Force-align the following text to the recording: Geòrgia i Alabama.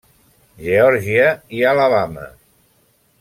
Geòrgia 0.67 1.27
i 1.59 1.63
Alabama. 1.73 2.25